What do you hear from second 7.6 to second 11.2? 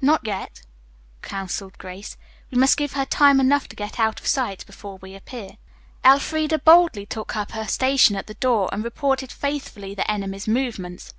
station at the door and reported faithfully the enemy's movements.